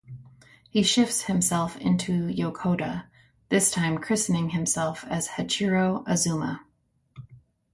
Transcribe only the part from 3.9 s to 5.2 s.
christening himself